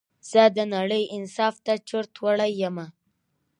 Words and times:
زه 0.29 0.43
د 0.57 0.59
نړۍ 0.75 1.03
انصاف 1.17 1.55
ته 1.65 1.73
چورت 1.87 2.13
وړى 2.23 2.49
يمه 2.61 2.85